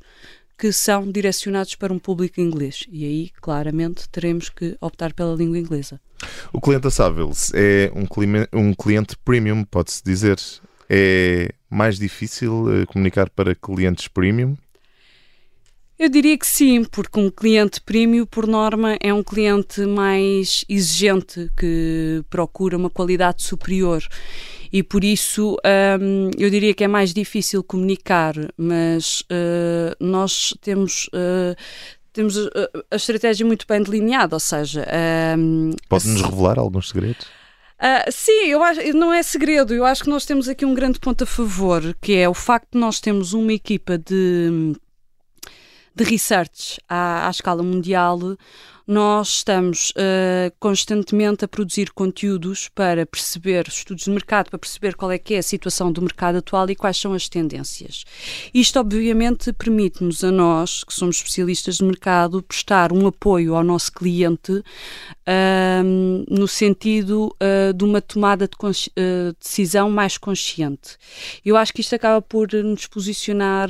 que 0.58 0.72
são 0.72 1.10
direcionados 1.10 1.76
para 1.76 1.92
um 1.92 1.98
público 1.98 2.40
inglês. 2.40 2.84
E 2.90 3.04
aí, 3.04 3.30
claramente, 3.40 4.08
teremos 4.08 4.48
que 4.48 4.76
optar 4.80 5.12
pela 5.12 5.34
língua 5.34 5.58
inglesa. 5.58 6.00
O 6.52 6.60
cliente 6.60 6.82
da 6.82 6.90
Savills 6.90 7.52
é 7.54 7.92
um, 7.94 8.04
cliente, 8.04 8.48
um 8.52 8.74
cliente 8.74 9.16
premium, 9.24 9.64
pode-se 9.64 10.02
dizer. 10.04 10.36
É 10.90 11.52
mais 11.70 11.98
difícil 11.98 12.64
uh, 12.64 12.86
comunicar 12.86 13.28
para 13.30 13.54
clientes 13.54 14.08
premium? 14.08 14.56
Eu 15.98 16.08
diria 16.08 16.38
que 16.38 16.46
sim, 16.46 16.84
porque 16.84 17.18
um 17.18 17.28
cliente 17.28 17.80
premium, 17.80 18.24
por 18.24 18.46
norma, 18.46 18.96
é 19.00 19.12
um 19.12 19.22
cliente 19.22 19.80
mais 19.80 20.64
exigente, 20.68 21.50
que 21.58 22.22
procura 22.30 22.76
uma 22.76 22.88
qualidade 22.88 23.42
superior. 23.42 24.06
E 24.72 24.80
por 24.80 25.02
isso 25.02 25.56
um, 26.00 26.30
eu 26.38 26.48
diria 26.50 26.72
que 26.72 26.84
é 26.84 26.88
mais 26.88 27.12
difícil 27.12 27.64
comunicar, 27.64 28.34
mas 28.56 29.22
uh, 29.22 29.96
nós 29.98 30.54
temos. 30.60 31.08
Uh, 31.08 31.56
temos 32.12 32.36
a 32.90 32.96
estratégia 32.96 33.46
muito 33.46 33.64
bem 33.68 33.82
delineada, 33.82 34.34
ou 34.34 34.40
seja. 34.40 34.84
Um, 35.36 35.70
Pode-nos 35.88 36.22
revelar 36.22 36.58
alguns 36.58 36.88
segredos? 36.88 37.26
Uh, 37.78 38.10
sim, 38.10 38.46
eu 38.46 38.62
acho, 38.62 38.80
não 38.92 39.12
é 39.12 39.22
segredo. 39.22 39.72
Eu 39.72 39.84
acho 39.84 40.02
que 40.02 40.10
nós 40.10 40.24
temos 40.24 40.48
aqui 40.48 40.64
um 40.64 40.74
grande 40.74 40.98
ponto 40.98 41.22
a 41.22 41.26
favor, 41.26 41.96
que 42.00 42.14
é 42.14 42.28
o 42.28 42.34
facto 42.34 42.72
de 42.72 42.78
nós 42.78 42.98
termos 42.98 43.34
uma 43.34 43.52
equipa 43.52 43.96
de 43.96 44.74
de 45.98 46.04
research 46.04 46.80
à, 46.88 47.26
à 47.26 47.30
escala 47.30 47.62
mundial, 47.62 48.20
nós 48.86 49.28
estamos 49.28 49.90
uh, 49.90 50.54
constantemente 50.58 51.44
a 51.44 51.48
produzir 51.48 51.90
conteúdos 51.92 52.68
para 52.68 53.04
perceber 53.04 53.66
estudos 53.68 54.04
de 54.04 54.10
mercado, 54.10 54.48
para 54.48 54.58
perceber 54.58 54.94
qual 54.94 55.10
é 55.10 55.18
que 55.18 55.34
é 55.34 55.38
a 55.38 55.42
situação 55.42 55.92
do 55.92 56.00
mercado 56.00 56.38
atual 56.38 56.70
e 56.70 56.76
quais 56.76 56.96
são 56.96 57.12
as 57.12 57.28
tendências. 57.28 58.04
Isto, 58.54 58.78
obviamente, 58.78 59.52
permite-nos 59.52 60.24
a 60.24 60.30
nós, 60.30 60.84
que 60.84 60.94
somos 60.94 61.16
especialistas 61.16 61.78
de 61.78 61.84
mercado, 61.84 62.42
prestar 62.42 62.92
um 62.92 63.06
apoio 63.06 63.56
ao 63.56 63.64
nosso 63.64 63.92
cliente 63.92 64.52
uh, 64.52 66.24
no 66.30 66.48
sentido 66.48 67.34
uh, 67.42 67.74
de 67.74 67.84
uma 67.84 68.00
tomada 68.00 68.48
de 68.48 68.56
uh, 68.56 69.36
decisão 69.38 69.90
mais 69.90 70.16
consciente. 70.16 70.96
Eu 71.44 71.56
acho 71.56 71.74
que 71.74 71.82
isto 71.82 71.94
acaba 71.94 72.22
por 72.22 72.50
nos 72.52 72.86
posicionar 72.86 73.68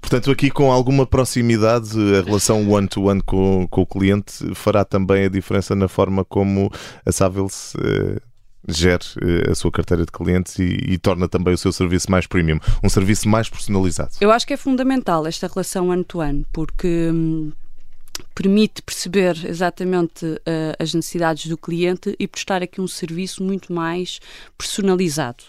Portanto, 0.00 0.30
aqui 0.30 0.50
com 0.50 0.72
alguma 0.72 1.06
proximidade, 1.06 1.90
a 2.16 2.22
relação 2.22 2.68
one-to-one 2.68 3.20
-one 3.20 3.24
com, 3.24 3.66
com, 3.68 3.82
o 3.82 3.86
cliente 3.86 4.54
fará 4.54 4.84
também 4.84 5.24
a 5.24 5.28
diferença 5.28 5.74
na 5.74 5.88
forma 5.88 6.24
como 6.24 6.70
a 7.04 7.12
Savills 7.12 7.74
eh, 7.78 8.20
gere 8.66 9.04
eh, 9.22 9.50
a 9.50 9.54
sua 9.54 9.70
carteira 9.70 10.04
de 10.04 10.12
clientes 10.12 10.58
e, 10.58 10.78
e, 10.88 10.98
torna 10.98 11.28
também 11.28 11.54
o 11.54 11.58
seu 11.58 11.72
serviço 11.72 12.10
mais 12.10 12.26
premium, 12.26 12.58
um 12.82 12.88
serviço 12.88 13.28
mais 13.28 13.48
personalizado. 13.48 14.12
Eu 14.20 14.30
acho 14.30 14.46
que 14.46 14.54
é 14.54 14.56
fundamental 14.56 15.26
esta 15.26 15.46
relação 15.46 15.88
-one, 15.88 16.44
porque. 16.52 17.10
Hum, 17.12 17.52
permite 18.34 18.82
perceber 18.82 19.36
exatamente 19.46 20.26
uh, 20.26 20.74
as 20.78 20.92
necessidades 20.92 21.46
do 21.46 21.56
cliente 21.56 22.16
e 22.18 22.26
prestar 22.26 22.62
aqui 22.62 22.80
um 22.80 22.88
serviço 22.88 23.44
muito 23.44 23.72
mais 23.72 24.18
personalizado 24.56 25.44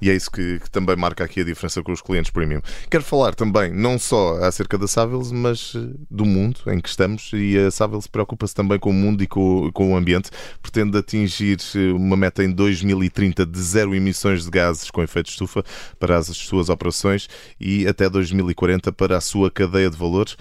e 0.00 0.10
é 0.10 0.14
isso 0.14 0.30
que, 0.30 0.58
que, 0.60 0.70
também 0.70 0.96
marca 0.96 1.24
aqui 1.24 1.40
a 1.40 1.44
diferença 1.44 1.82
com 1.82 1.92
os 1.92 2.00
clientes 2.00 2.30
premium. 2.30 2.60
Quero 2.90 3.04
falar 3.04 3.34
também 3.34 3.72
não 3.72 3.98
só 3.98 4.36
acerca 4.44 4.78
da 4.78 4.86
Savills, 4.86 5.32
mas 5.32 5.72
eh, 5.74 5.94
do 6.10 6.24
mundo 6.24 6.60
em 6.68 6.80
que 6.80 6.88
estamos 6.88 7.30
e 7.32 7.58
a 7.58 7.70
Savills 7.70 8.08
preocupa-se 8.08 8.54
também 8.54 8.78
com 8.78 8.90
o 8.90 8.92
mundo 8.92 9.22
e 9.22 9.26
com, 9.26 9.70
com 9.72 9.92
o 9.92 9.96
ambiente. 9.96 10.30
Pretende 10.62 10.96
atingir 10.98 11.58
eh, 11.74 11.92
uma 11.92 12.16
meta 12.16 12.44
em 12.44 12.50
2030 12.50 13.46
de 13.46 13.60
zero 13.60 13.94
emissões 13.94 14.44
de 14.44 14.50
gases 14.50 14.90
com 14.90 15.02
efeito 15.02 15.30
estufa 15.30 15.64
para 15.98 16.16
as 16.16 16.26
suas 16.28 16.68
operações 16.68 17.28
e 17.60 17.86
até 17.86 18.08
2040 18.08 18.92
para 18.92 19.16
a 19.16 19.20
sua 19.20 19.50
cadeia 19.50 19.90
de 19.90 19.96
valores. 19.96 20.36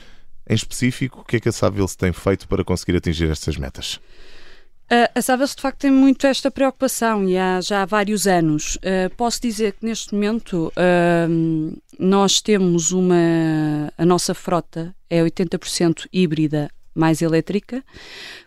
Em 0.50 0.56
específico, 0.56 1.22
o 1.22 1.24
que 1.26 1.38
é 1.38 1.40
que 1.42 1.50
a 1.50 1.52
Savills 1.52 1.96
tem 1.98 2.14
feito 2.14 2.48
para 2.48 2.64
conseguir 2.64 2.96
atingir 2.96 3.30
estas 3.30 3.58
metas? 3.58 4.00
Uh, 4.90 5.12
a 5.16 5.22
Savills 5.22 5.54
de 5.54 5.62
facto 5.62 5.80
tem 5.80 5.92
muito 5.92 6.26
esta 6.26 6.50
preocupação 6.50 7.28
e 7.28 7.38
há 7.38 7.60
já 7.60 7.82
há 7.82 7.86
vários 7.86 8.26
anos. 8.26 8.78
Uh, 8.78 9.14
posso 9.18 9.42
dizer 9.42 9.74
que 9.74 9.86
neste 9.86 10.14
momento 10.14 10.72
uh, 10.78 11.82
nós 12.00 12.42
temos 12.42 12.94
uma. 12.94 13.92
A 13.98 14.06
nossa 14.06 14.34
frota 14.34 14.96
é 15.10 15.22
80% 15.22 16.08
híbrida 16.12 16.70
mais 16.96 17.22
elétrica. 17.22 17.84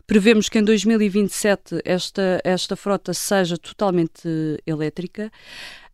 Prevemos 0.06 0.48
que 0.48 0.58
em 0.58 0.64
2027 0.64 1.82
esta, 1.84 2.40
esta 2.42 2.74
frota 2.74 3.12
seja 3.12 3.58
totalmente 3.58 4.26
elétrica. 4.66 5.30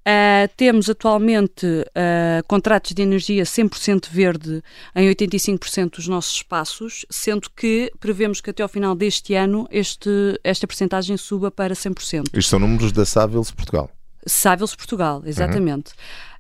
Uh, 0.06 0.46
temos 0.56 0.88
atualmente 0.88 1.66
uh, 1.66 2.46
contratos 2.46 2.92
de 2.92 3.02
energia 3.02 3.42
100% 3.42 4.06
verde 4.08 4.62
em 4.94 5.12
85% 5.12 5.96
dos 5.96 6.06
nossos 6.06 6.36
espaços, 6.36 7.04
sendo 7.10 7.50
que 7.50 7.90
prevemos 7.98 8.40
que 8.40 8.50
até 8.50 8.62
ao 8.62 8.68
final 8.68 8.94
deste 8.94 9.34
ano 9.34 9.66
este, 9.68 10.08
esta 10.44 10.64
percentagem 10.64 11.16
suba 11.16 11.50
para 11.50 11.75
100%. 11.75 12.28
Isto 12.32 12.50
são 12.50 12.60
números 12.60 12.92
da 12.92 13.04
Savills 13.04 13.52
Portugal? 13.52 13.90
Savills 14.25 14.76
Portugal, 14.76 15.22
exatamente. 15.26 15.90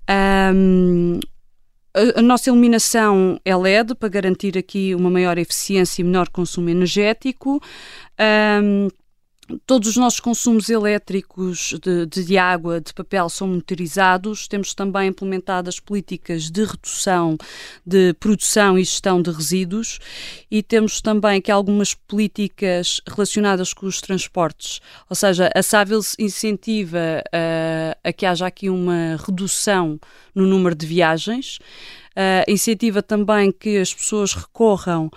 Uhum. 0.08 1.18
Um, 1.18 1.20
a, 2.14 2.22
nossa 2.22 2.50
iluminação 2.50 3.40
é 3.44 3.56
LED 3.56 3.96
para 3.96 4.08
garantir 4.08 4.56
aqui 4.56 4.94
uma 4.94 5.10
maior 5.10 5.38
eficiência 5.38 6.02
e 6.02 6.04
menor 6.04 6.28
consumo 6.28 6.68
energético. 6.68 7.60
Um, 8.62 8.88
Todos 9.64 9.90
os 9.90 9.96
nossos 9.96 10.18
consumos 10.18 10.68
elétricos 10.68 11.74
de, 11.80 12.06
de, 12.06 12.36
água, 12.36 12.80
de 12.80 12.92
papel, 12.92 13.28
são 13.28 13.46
monitorizados. 13.46 14.48
Temos 14.48 14.74
também 14.74 15.08
implementadas 15.08 15.78
políticas 15.78 16.50
de 16.50 16.64
redução 16.64 17.36
de 17.84 18.12
produção 18.14 18.76
e 18.76 18.82
gestão 18.82 19.22
de 19.22 19.30
resíduos 19.30 20.00
e 20.50 20.62
temos 20.62 21.00
também 21.00 21.38
aqui 21.38 21.50
algumas 21.50 21.94
políticas 21.94 23.00
relacionadas 23.06 23.72
com 23.72 23.86
os 23.86 24.00
transportes. 24.00 24.80
Ou 25.08 25.14
seja, 25.14 25.50
a 25.54 25.62
Savills 25.62 26.16
incentiva 26.18 27.22
uh, 27.26 27.98
a 28.02 28.12
que 28.12 28.26
haja 28.26 28.46
aqui 28.46 28.68
uma 28.68 29.16
redução 29.24 30.00
no 30.34 30.44
número 30.44 30.74
de 30.74 30.86
viagens. 30.86 31.58
Uh, 32.16 32.50
incentiva 32.50 33.02
também 33.02 33.52
que 33.52 33.76
as 33.76 33.92
pessoas 33.92 34.32
recorram 34.32 35.10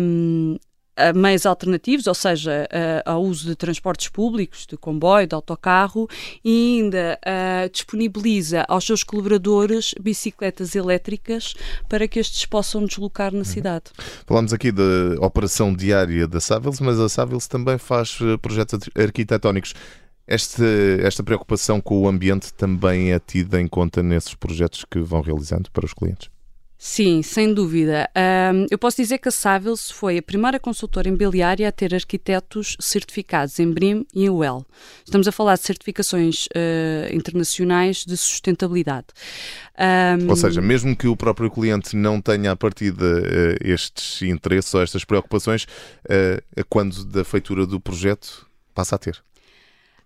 um, 0.00 0.56
a 0.96 1.12
meios 1.12 1.46
alternativos, 1.46 2.06
ou 2.06 2.14
seja, 2.14 2.68
ao 3.04 3.22
uso 3.22 3.48
de 3.48 3.54
transportes 3.54 4.08
públicos, 4.08 4.66
de 4.66 4.76
comboio, 4.76 5.26
de 5.26 5.34
autocarro, 5.34 6.08
e 6.44 6.80
ainda 6.80 7.18
disponibiliza 7.70 8.64
aos 8.68 8.84
seus 8.84 9.02
colaboradores 9.04 9.94
bicicletas 10.00 10.74
elétricas 10.74 11.54
para 11.88 12.08
que 12.08 12.18
estes 12.18 12.46
possam 12.46 12.84
deslocar 12.84 13.32
na 13.32 13.38
uhum. 13.38 13.44
cidade. 13.44 13.84
Falamos 14.26 14.52
aqui 14.52 14.72
da 14.72 14.82
operação 15.20 15.74
diária 15.74 16.26
da 16.26 16.40
Savills, 16.40 16.82
mas 16.82 16.98
a 16.98 17.08
Savills 17.08 17.48
também 17.48 17.78
faz 17.78 18.18
eh, 18.20 18.36
projetos 18.38 18.88
arquitetónicos. 18.94 19.74
Este, 20.26 20.64
esta 21.02 21.22
preocupação 21.22 21.80
com 21.80 22.02
o 22.02 22.08
ambiente 22.08 22.52
também 22.52 23.12
é 23.12 23.18
tida 23.18 23.60
em 23.60 23.68
conta 23.68 24.02
nesses 24.02 24.34
projetos 24.34 24.84
que 24.84 24.98
vão 24.98 25.20
realizando 25.20 25.70
para 25.70 25.84
os 25.84 25.94
clientes? 25.94 26.28
Sim, 26.78 27.22
sem 27.22 27.54
dúvida. 27.54 28.08
Um, 28.14 28.66
eu 28.70 28.76
posso 28.76 28.98
dizer 28.98 29.16
que 29.18 29.28
a 29.28 29.32
Savills 29.32 29.90
foi 29.90 30.18
a 30.18 30.22
primeira 30.22 30.60
consultora 30.60 31.08
imobiliária 31.08 31.66
a 31.66 31.72
ter 31.72 31.94
arquitetos 31.94 32.76
certificados 32.78 33.58
em 33.58 33.72
BRIM 33.72 34.06
e 34.14 34.24
em 34.24 34.30
WELL. 34.30 34.64
Estamos 35.02 35.26
a 35.26 35.32
falar 35.32 35.54
de 35.54 35.62
certificações 35.62 36.46
uh, 36.46 37.14
internacionais 37.14 38.04
de 38.04 38.14
sustentabilidade. 38.16 39.06
Um... 40.20 40.28
Ou 40.28 40.36
seja, 40.36 40.60
mesmo 40.60 40.94
que 40.94 41.08
o 41.08 41.16
próprio 41.16 41.50
cliente 41.50 41.96
não 41.96 42.20
tenha 42.20 42.52
a 42.52 42.56
partir 42.56 42.92
de 42.92 43.04
uh, 43.04 43.56
estes 43.62 44.20
interesses 44.20 44.72
ou 44.74 44.82
estas 44.82 45.02
preocupações, 45.02 45.64
uh, 45.64 46.64
quando 46.68 47.04
da 47.06 47.24
feitura 47.24 47.66
do 47.66 47.80
projeto 47.80 48.46
passa 48.74 48.96
a 48.96 48.98
ter. 48.98 49.22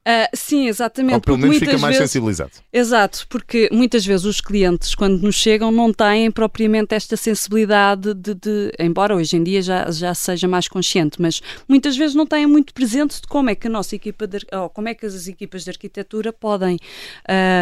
Uh, 0.01 0.35
sim, 0.35 0.67
exatamente. 0.67 1.15
Ou 1.15 1.21
pelo 1.21 1.37
menos 1.37 1.59
fica 1.59 1.77
mais 1.77 1.97
vezes, 1.97 2.11
sensibilizado. 2.11 2.53
Exato, 2.73 3.27
porque 3.29 3.69
muitas 3.71 4.05
vezes 4.05 4.25
os 4.25 4.41
clientes, 4.41 4.95
quando 4.95 5.21
nos 5.21 5.35
chegam, 5.35 5.71
não 5.71 5.93
têm 5.93 6.31
propriamente 6.31 6.95
esta 6.95 7.19
sensibilidade 7.19 8.15
de, 8.15 8.35
de 8.35 8.73
embora 8.79 9.15
hoje 9.15 9.37
em 9.37 9.45
dia 9.45 9.61
já, 9.61 9.91
já 9.91 10.15
seja 10.15 10.49
mais 10.49 10.69
consciente, 10.69 11.21
mas 11.21 11.43
muitas 11.69 11.99
vezes 11.99 12.15
não 12.15 12.27
têm 12.27 12.47
muito 12.47 12.73
presente 12.73 13.21
de 13.21 13.29
como 13.29 13.51
é 13.51 13.55
que 13.55 13.67
a 13.67 13.71
nossa 13.71 13.95
equipa, 13.95 14.27
de, 14.27 14.39
ou 14.53 14.71
como 14.71 14.89
é 14.89 14.95
que 14.95 15.05
as 15.05 15.29
equipas 15.29 15.65
de 15.65 15.71
arquitetura 15.71 16.33
podem 16.33 16.79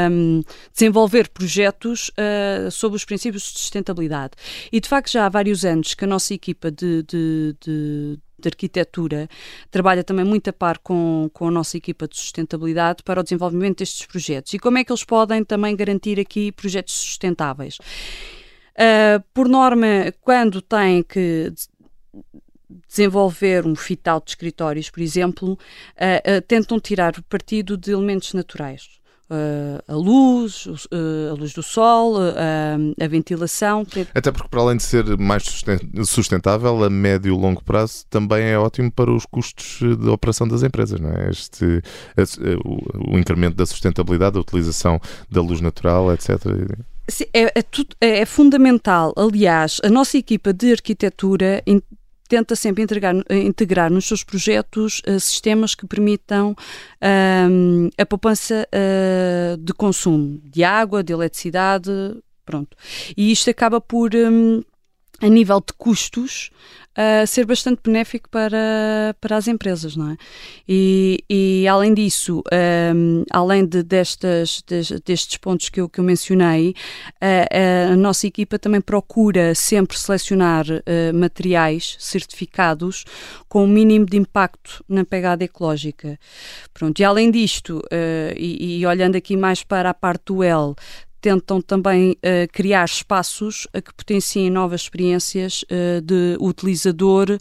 um, 0.09 0.41
desenvolver 0.73 1.29
projetos 1.31 2.11
uh, 2.11 2.71
sob 2.71 2.95
os 2.95 3.05
princípios 3.05 3.43
de 3.43 3.59
sustentabilidade. 3.59 4.35
E 4.71 4.81
de 4.81 4.89
facto 4.89 5.11
já 5.11 5.27
há 5.27 5.29
vários 5.29 5.65
anos 5.65 5.93
que 5.93 6.05
a 6.05 6.09
nossa 6.09 6.33
equipa 6.33 6.71
de, 6.71 7.03
de, 7.03 7.57
de 7.61 8.19
de 8.39 8.49
arquitetura 8.49 9.29
trabalha 9.71 10.05
também 10.05 10.25
muito 10.25 10.49
a 10.49 10.53
par 10.53 10.79
com, 10.79 11.29
com 11.33 11.49
a 11.49 11.51
nossa 11.51 11.77
equipa 11.77 12.07
de 12.07 12.17
sustentabilidade 12.17 13.03
para 13.03 13.21
o 13.21 13.23
desenvolvimento 13.23 13.79
destes 13.79 14.07
projetos 14.07 14.55
e 14.55 14.59
como 14.59 14.79
é 14.79 14.85
que 14.85 14.93
eles 14.93 15.05
podem 15.05 15.45
também 15.45 15.75
garantir 15.75 16.21
aqui 16.21 16.53
projetos 16.53 16.95
sustentáveis. 16.95 17.79
Uh, 18.79 19.21
por 19.35 19.49
norma, 19.49 20.13
quando 20.21 20.63
têm 20.63 21.03
que 21.03 21.53
desenvolver 22.87 23.67
um 23.67 23.75
fital 23.75 24.21
de 24.21 24.31
escritórios, 24.31 24.89
por 24.89 25.01
exemplo, 25.01 25.53
uh, 25.53 25.57
uh, 25.57 26.43
tentam 26.47 26.79
tirar 26.79 27.21
partido 27.25 27.77
de 27.77 27.91
elementos 27.91 28.33
naturais. 28.35 28.99
Uh, 29.31 29.83
a 29.87 29.95
luz, 29.95 30.65
uh, 30.65 31.33
a 31.33 31.35
luz 31.35 31.53
do 31.53 31.63
sol, 31.63 32.17
uh, 32.17 32.95
a 32.99 33.07
ventilação. 33.07 33.87
Até 34.15 34.33
porque, 34.33 34.49
para 34.49 34.61
além 34.63 34.79
de 34.79 34.83
ser 34.83 35.05
mais 35.19 35.45
sustentável, 36.07 36.83
a 36.83 36.89
médio 36.89 37.35
e 37.35 37.39
longo 37.39 37.63
prazo 37.63 38.07
também 38.09 38.45
é 38.47 38.59
ótimo 38.59 38.91
para 38.91 39.13
os 39.13 39.27
custos 39.27 39.81
de 39.81 40.09
operação 40.09 40.49
das 40.49 40.63
empresas, 40.63 40.99
não 40.99 41.11
é? 41.11 41.29
Este, 41.29 41.83
o, 42.65 43.15
o 43.15 43.19
incremento 43.19 43.57
da 43.57 43.67
sustentabilidade, 43.67 44.39
a 44.39 44.41
utilização 44.41 44.99
da 45.31 45.43
luz 45.43 45.61
natural, 45.61 46.11
etc. 46.13 46.31
É, 47.33 47.43
é, 47.43 47.65
é, 48.01 48.21
é, 48.21 48.27
fundamental. 48.27 49.13
Aliás, 49.17 49.81
a 49.83 49.89
nossa 49.89 50.19
equipa 50.19 50.53
de 50.53 50.73
arquitetura 50.73 51.63
tenta 52.29 52.55
sempre 52.55 52.83
integrar, 52.83 53.15
integrar 53.31 53.91
nos 53.91 54.07
seus 54.07 54.23
projetos 54.23 55.01
uh, 55.09 55.19
sistemas 55.19 55.75
que 55.75 55.87
permitam 55.87 56.51
uh, 56.53 57.91
a 57.97 58.07
poupança 58.07 58.69
uh, 58.69 59.57
de 59.57 59.73
consumo 59.73 60.41
de 60.45 60.63
água, 60.63 61.03
de 61.03 61.13
eletricidade, 61.13 61.91
pronto. 62.45 62.77
E 63.17 63.33
isto 63.33 63.51
acaba 63.51 63.81
por, 63.81 64.15
um, 64.15 64.63
a 65.21 65.29
nível 65.29 65.61
de 65.61 65.73
custos, 65.73 66.51
uh, 66.99 67.27
ser 67.27 67.45
bastante 67.47 67.81
benéfico 67.85 68.29
para, 68.29 69.17
para 69.21 69.37
as 69.37 69.49
empresas, 69.49 69.97
não 69.97 70.11
é? 70.11 70.17
E, 70.69 71.25
e 71.29 71.69
além 71.69 71.95
disso, 71.95 72.43
um, 72.95 73.25
além 73.31 73.65
de 73.67 73.83
destas, 73.83 74.63
destes 75.05 75.37
pontos 75.39 75.69
que 75.69 75.81
eu, 75.81 75.89
que 75.89 76.01
eu 76.01 76.05
mencionei, 76.05 76.71
uh, 76.71 77.93
a 77.93 77.97
nossa 77.97 78.27
equipa 78.27 78.59
também 78.59 78.81
procura 78.81 79.55
sempre 79.55 79.99
selecionar 79.99 80.67
uh, 80.69 81.15
materiais 81.15 81.97
certificados 81.99 83.05
com 83.49 83.65
o 83.65 83.69
mínimo 83.69 84.07
de 84.07 84.17
impacto 84.17 84.85
na 84.89 85.05
pegada 85.05 85.45
ecológica. 85.45 86.19
Pronto, 86.73 87.01
e 87.01 87.05
além 87.05 87.31
disto, 87.31 87.83
e, 88.37 88.79
e 88.79 88.87
olhando 88.87 89.17
aqui 89.17 89.37
mais 89.37 89.63
para 89.65 89.91
a 89.91 89.95
parte 89.95 90.27
do 90.27 90.43
L, 90.43 90.75
tentam 91.21 91.61
também 91.61 92.13
uh, 92.13 92.53
criar 92.53 92.85
espaços 92.85 93.67
a 93.73 93.81
que 93.81 93.93
potenciem 93.95 94.51
novas 94.51 94.83
experiências 94.83 95.65
uh, 95.65 96.01
de 96.01 96.37
utilizador, 96.41 97.39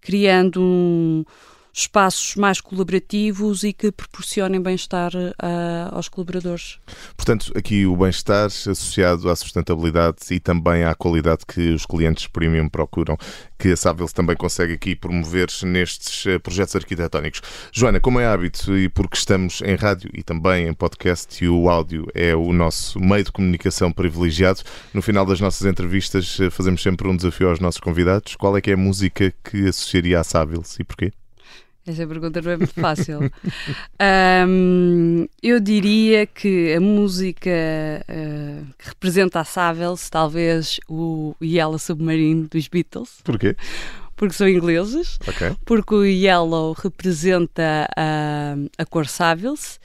criando 0.00 0.60
um, 0.60 1.24
espaços 1.78 2.34
mais 2.34 2.60
colaborativos 2.60 3.62
e 3.62 3.72
que 3.72 3.92
proporcionem 3.92 4.60
bem-estar 4.60 5.12
uh, 5.14 5.94
aos 5.94 6.08
colaboradores. 6.08 6.78
Portanto, 7.16 7.52
aqui 7.56 7.86
o 7.86 7.96
bem-estar 7.96 8.46
associado 8.46 9.30
à 9.30 9.36
sustentabilidade 9.36 10.18
e 10.30 10.40
também 10.40 10.84
à 10.84 10.94
qualidade 10.94 11.46
que 11.46 11.72
os 11.72 11.86
clientes 11.86 12.26
premium 12.26 12.68
procuram, 12.68 13.16
que 13.56 13.68
a 13.68 13.76
Savills 13.76 14.12
também 14.12 14.36
consegue 14.36 14.72
aqui 14.72 14.96
promover 14.96 15.48
nestes 15.62 16.26
uh, 16.26 16.40
projetos 16.40 16.74
arquitetónicos. 16.74 17.42
Joana, 17.72 18.00
como 18.00 18.18
é 18.18 18.26
hábito 18.26 18.76
e 18.76 18.88
porque 18.88 19.16
estamos 19.16 19.60
em 19.62 19.76
rádio 19.76 20.10
e 20.12 20.22
também 20.22 20.66
em 20.66 20.74
podcast 20.74 21.42
e 21.42 21.48
o 21.48 21.70
áudio 21.70 22.08
é 22.12 22.34
o 22.34 22.52
nosso 22.52 22.98
meio 22.98 23.22
de 23.22 23.30
comunicação 23.30 23.92
privilegiado, 23.92 24.62
no 24.92 25.00
final 25.00 25.24
das 25.24 25.40
nossas 25.40 25.64
entrevistas 25.64 26.38
uh, 26.40 26.50
fazemos 26.50 26.82
sempre 26.82 27.06
um 27.06 27.16
desafio 27.16 27.50
aos 27.50 27.60
nossos 27.60 27.80
convidados. 27.80 28.34
Qual 28.34 28.56
é 28.56 28.60
que 28.60 28.72
é 28.72 28.74
a 28.74 28.76
música 28.76 29.32
que 29.44 29.68
associaria 29.68 30.18
à 30.18 30.24
Savills 30.24 30.76
e 30.80 30.84
porquê? 30.84 31.12
Essa 31.88 32.06
pergunta 32.06 32.42
não 32.42 32.50
é 32.52 32.56
muito 32.58 32.74
fácil. 32.74 33.20
um, 34.46 35.26
eu 35.42 35.58
diria 35.58 36.26
que 36.26 36.74
a 36.74 36.80
música 36.80 37.50
uh, 37.50 38.66
que 38.78 38.88
representa 38.88 39.40
a 39.40 39.44
Savills, 39.44 40.10
talvez 40.10 40.78
o 40.86 41.34
Yellow 41.42 41.78
Submarine 41.78 42.46
dos 42.46 42.68
Beatles. 42.68 43.20
Porquê? 43.24 43.56
Porque 44.16 44.34
são 44.34 44.48
ingleses, 44.48 45.16
okay. 45.28 45.56
porque 45.64 45.94
o 45.94 46.04
Yellow 46.04 46.72
representa 46.72 47.88
a, 47.96 48.56
a 48.76 48.84
cor 48.84 49.06
Savills 49.06 49.78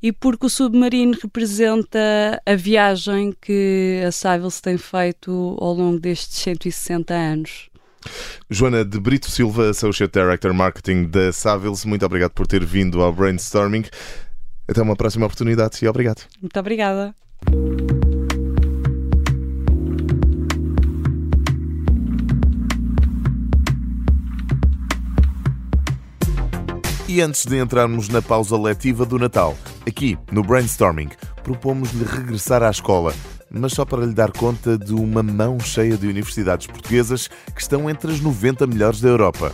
e 0.00 0.12
porque 0.12 0.46
o 0.46 0.48
Submarine 0.48 1.18
representa 1.20 2.40
a 2.46 2.54
viagem 2.54 3.34
que 3.42 4.00
a 4.06 4.12
Savills 4.12 4.62
tem 4.62 4.78
feito 4.78 5.58
ao 5.60 5.74
longo 5.74 5.98
destes 5.98 6.38
160 6.38 7.12
anos. 7.12 7.71
Joana 8.50 8.84
de 8.84 8.98
Brito 8.98 9.30
Silva, 9.30 9.70
Associate 9.70 10.12
Director 10.12 10.52
Marketing 10.52 11.04
da 11.04 11.32
Savills, 11.32 11.86
muito 11.86 12.04
obrigado 12.04 12.32
por 12.32 12.46
ter 12.46 12.64
vindo 12.64 13.02
ao 13.02 13.12
Brainstorming. 13.12 13.84
Até 14.68 14.80
uma 14.80 14.96
próxima 14.96 15.26
oportunidade 15.26 15.84
e 15.84 15.88
obrigado. 15.88 16.22
Muito 16.40 16.58
obrigada. 16.58 17.14
E 27.08 27.20
antes 27.20 27.44
de 27.44 27.58
entrarmos 27.58 28.08
na 28.08 28.22
pausa 28.22 28.56
letiva 28.56 29.04
do 29.04 29.18
Natal, 29.18 29.54
aqui 29.86 30.16
no 30.30 30.42
Brainstorming, 30.42 31.10
propomos-lhe 31.42 32.04
regressar 32.04 32.62
à 32.62 32.70
escola 32.70 33.12
mas 33.52 33.72
só 33.72 33.84
para 33.84 34.04
lhe 34.04 34.14
dar 34.14 34.32
conta 34.32 34.78
de 34.78 34.94
uma 34.94 35.22
mão 35.22 35.60
cheia 35.60 35.96
de 35.96 36.06
universidades 36.06 36.66
portuguesas 36.66 37.28
que 37.54 37.60
estão 37.60 37.88
entre 37.88 38.10
as 38.10 38.20
90 38.20 38.66
melhores 38.66 39.00
da 39.00 39.08
Europa. 39.08 39.52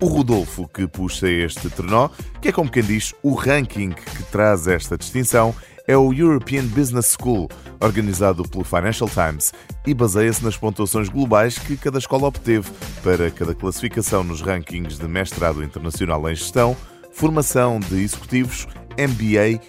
O 0.00 0.06
Rodolfo, 0.06 0.68
que 0.68 0.86
puxa 0.86 1.28
este 1.28 1.70
trenó, 1.70 2.08
que 2.40 2.48
é 2.48 2.52
como 2.52 2.70
quem 2.70 2.82
diz 2.82 3.14
o 3.22 3.34
ranking 3.34 3.90
que 3.90 4.22
traz 4.24 4.66
esta 4.66 4.98
distinção, 4.98 5.54
é 5.86 5.96
o 5.96 6.12
European 6.12 6.64
Business 6.66 7.16
School, 7.18 7.48
organizado 7.80 8.42
pelo 8.48 8.64
Financial 8.64 9.08
Times, 9.08 9.52
e 9.86 9.94
baseia-se 9.94 10.42
nas 10.42 10.56
pontuações 10.56 11.08
globais 11.08 11.58
que 11.58 11.76
cada 11.76 11.98
escola 11.98 12.26
obteve 12.26 12.70
para 13.02 13.30
cada 13.30 13.54
classificação 13.54 14.24
nos 14.24 14.40
rankings 14.40 14.98
de 14.98 15.06
mestrado 15.06 15.62
internacional 15.62 16.28
em 16.28 16.34
gestão, 16.34 16.76
formação 17.12 17.78
de 17.78 18.02
executivos, 18.02 18.66
MBA 18.98 19.60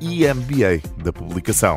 e 0.00 0.24
EMBA 0.24 0.80
da 1.02 1.12
publicação. 1.12 1.76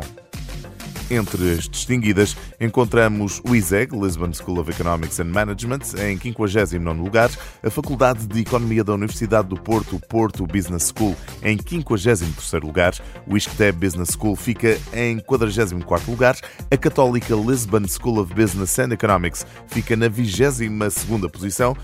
Entre 1.10 1.52
as 1.52 1.66
distinguidas, 1.66 2.36
encontramos 2.60 3.40
o 3.48 3.54
ISEG, 3.54 3.92
Lisbon 3.94 4.30
School 4.34 4.60
of 4.60 4.70
Economics 4.70 5.18
and 5.18 5.32
Management, 5.32 5.94
em 5.98 6.18
59 6.18 7.00
lugar, 7.00 7.30
a 7.62 7.70
Faculdade 7.70 8.26
de 8.26 8.40
Economia 8.40 8.84
da 8.84 8.92
Universidade 8.92 9.48
do 9.48 9.56
Porto, 9.56 9.98
Porto 10.06 10.46
Business 10.46 10.92
School, 10.94 11.16
em 11.42 11.56
53 11.56 12.62
lugar, 12.62 12.92
o 13.26 13.38
ISCTE 13.38 13.72
Business 13.72 14.10
School 14.10 14.36
fica 14.36 14.78
em 14.92 15.18
44 15.18 16.10
lugar, 16.10 16.36
a 16.70 16.76
Católica 16.76 17.34
Lisbon 17.34 17.88
School 17.88 18.20
of 18.20 18.34
Business 18.34 18.78
and 18.78 18.92
Economics 18.92 19.46
fica 19.66 19.96
na 19.96 20.08
22 20.08 20.68
posição. 21.32 21.74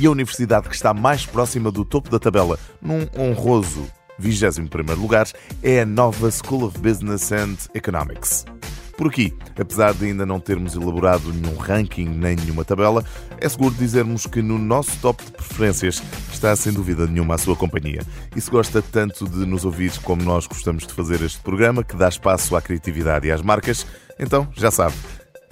E 0.00 0.06
a 0.06 0.10
universidade 0.10 0.68
que 0.68 0.74
está 0.74 0.92
mais 0.92 1.24
próxima 1.24 1.70
do 1.70 1.84
topo 1.84 2.10
da 2.10 2.18
tabela, 2.18 2.58
num 2.82 3.06
honroso 3.16 3.86
21 4.18 4.94
lugar, 4.96 5.26
é 5.62 5.80
a 5.80 5.86
Nova 5.86 6.30
School 6.30 6.64
of 6.64 6.78
Business 6.78 7.32
and 7.32 7.56
Economics. 7.74 8.44
Por 8.96 9.08
aqui, 9.08 9.34
apesar 9.58 9.92
de 9.92 10.06
ainda 10.06 10.24
não 10.24 10.38
termos 10.38 10.74
elaborado 10.74 11.32
nenhum 11.32 11.56
ranking 11.56 12.08
nem 12.08 12.36
nenhuma 12.36 12.64
tabela, 12.64 13.04
é 13.38 13.48
seguro 13.48 13.74
dizermos 13.74 14.24
que 14.26 14.40
no 14.40 14.56
nosso 14.56 14.96
top 15.00 15.24
de 15.24 15.32
preferências 15.32 16.00
está 16.32 16.54
sem 16.54 16.72
dúvida 16.72 17.06
nenhuma 17.06 17.34
a 17.34 17.38
sua 17.38 17.56
companhia. 17.56 18.02
E 18.36 18.40
se 18.40 18.50
gosta 18.50 18.80
tanto 18.80 19.28
de 19.28 19.44
nos 19.44 19.64
ouvir 19.64 19.92
como 20.02 20.22
nós 20.22 20.46
gostamos 20.46 20.86
de 20.86 20.92
fazer 20.92 21.20
este 21.22 21.40
programa, 21.40 21.82
que 21.82 21.96
dá 21.96 22.08
espaço 22.08 22.54
à 22.54 22.62
criatividade 22.62 23.26
e 23.26 23.32
às 23.32 23.42
marcas, 23.42 23.84
então 24.18 24.48
já 24.54 24.70
sabe. 24.70 24.94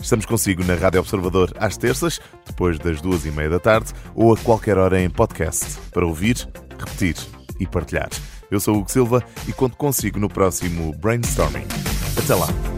Estamos 0.00 0.26
consigo 0.26 0.64
na 0.64 0.74
Rádio 0.74 1.00
Observador 1.00 1.52
às 1.58 1.76
terças, 1.76 2.20
depois 2.46 2.78
das 2.78 3.00
duas 3.00 3.24
e 3.24 3.30
meia 3.30 3.50
da 3.50 3.58
tarde, 3.58 3.92
ou 4.14 4.32
a 4.32 4.36
qualquer 4.36 4.78
hora 4.78 5.00
em 5.00 5.10
podcast, 5.10 5.78
para 5.92 6.06
ouvir, 6.06 6.36
repetir 6.78 7.16
e 7.58 7.66
partilhar. 7.66 8.10
Eu 8.52 8.60
sou 8.60 8.74
o 8.74 8.78
Hugo 8.80 8.92
Silva 8.92 9.24
e 9.48 9.52
conto 9.52 9.78
consigo 9.78 10.20
no 10.20 10.28
próximo 10.28 10.94
Brainstorming. 10.98 11.64
Até 12.18 12.34
lá! 12.34 12.71